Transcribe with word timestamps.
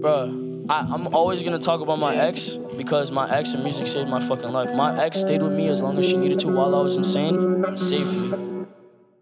Bruh, 0.00 0.66
I, 0.68 0.80
I'm 0.80 1.14
always 1.14 1.40
gonna 1.42 1.60
talk 1.60 1.80
about 1.80 2.00
my 2.00 2.16
ex 2.16 2.56
because 2.76 3.12
my 3.12 3.30
ex 3.30 3.52
and 3.54 3.62
music 3.62 3.86
saved 3.86 4.10
my 4.10 4.18
fucking 4.18 4.50
life. 4.50 4.74
My 4.74 5.00
ex 5.00 5.20
stayed 5.20 5.40
with 5.40 5.52
me 5.52 5.68
as 5.68 5.82
long 5.82 5.98
as 5.98 6.08
she 6.08 6.16
needed 6.16 6.40
to 6.40 6.48
while 6.48 6.74
I 6.74 6.80
was 6.80 6.96
insane, 6.96 7.64
and 7.64 7.78
saved 7.78 8.12
me. 8.12 8.66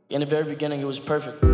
In 0.08 0.20
the 0.20 0.26
very 0.26 0.44
beginning, 0.44 0.80
it 0.80 0.86
was 0.86 0.98
perfect. 0.98 1.44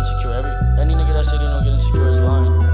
Insecure. 0.00 0.32
Every 0.32 0.80
any 0.80 0.94
nigga 0.94 1.12
that 1.12 1.24
said 1.24 1.40
they 1.40 1.46
don't 1.46 1.64
get 1.64 1.72
insecure 1.74 2.08
is 2.08 2.20
lying. 2.20 2.69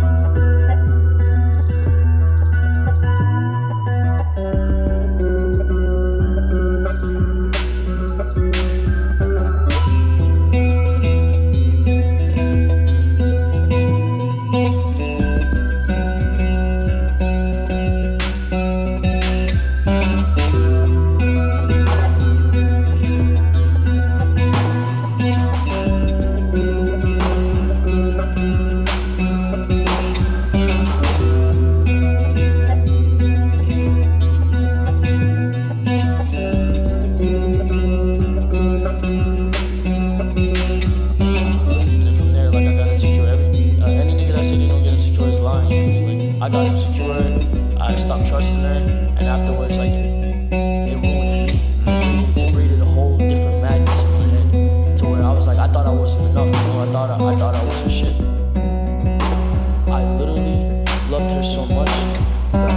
I 46.47 46.49
got 46.49 46.69
insecure. 46.69 47.77
I 47.81 47.97
stopped 47.97 48.29
trusting 48.29 48.61
her, 48.61 48.75
and 49.19 49.23
afterwards, 49.23 49.79
like 49.79 49.91
it 49.91 50.97
ruined 51.03 51.51
me. 51.51 51.61
It 52.41 52.53
breeded 52.53 52.81
a 52.81 52.85
whole 52.85 53.19
different 53.19 53.63
madness 53.63 54.03
in 54.05 54.13
my 54.13 54.27
head, 54.29 54.97
to 54.99 55.09
where 55.09 55.25
I 55.25 55.33
was 55.33 55.49
like, 55.49 55.59
I 55.59 55.67
thought 55.67 55.87
I 55.87 55.91
wasn't 55.91 56.31
enough. 56.31 56.47
You 56.47 56.53
know, 56.53 56.83
I 56.83 56.93
thought 56.93 57.11
I, 57.11 57.15
I 57.15 57.35
thought 57.35 57.55
I 57.57 57.65
wasn't 57.65 57.91
shit. 57.91 58.15
I 59.91 60.05
literally 60.19 60.85
loved 61.11 61.33
her 61.33 61.43
so 61.43 61.67
much 61.67 61.91
that 62.53 62.71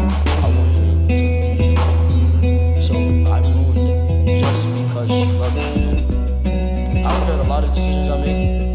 I 0.43 0.49
wanted 0.49 0.73
her 0.75 0.85
to 0.85 1.13
leave 1.13 1.59
me 1.59 1.75
alone. 1.75 2.81
So 2.81 2.95
I 3.31 3.39
ruined 3.39 3.87
it 3.87 4.39
just 4.39 4.65
because 4.65 5.11
she 5.11 5.25
loved 5.37 5.55
me. 5.55 7.03
I 7.05 7.19
regret 7.19 7.37
a 7.37 7.47
lot 7.47 7.63
of 7.63 7.71
decisions 7.71 8.09
I 8.09 8.17
made, 8.19 8.68